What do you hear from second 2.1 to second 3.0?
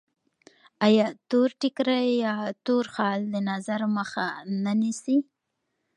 یا تور